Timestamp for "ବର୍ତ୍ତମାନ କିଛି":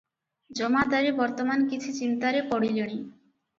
1.19-1.95